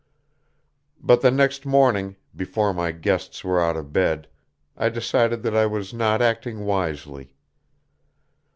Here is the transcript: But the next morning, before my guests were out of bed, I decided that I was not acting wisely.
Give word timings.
But 0.99 1.21
the 1.21 1.29
next 1.29 1.63
morning, 1.63 2.15
before 2.35 2.73
my 2.73 2.91
guests 2.91 3.43
were 3.43 3.61
out 3.61 3.77
of 3.77 3.93
bed, 3.93 4.27
I 4.75 4.89
decided 4.89 5.43
that 5.43 5.55
I 5.55 5.67
was 5.67 5.93
not 5.93 6.23
acting 6.23 6.65
wisely. 6.65 7.35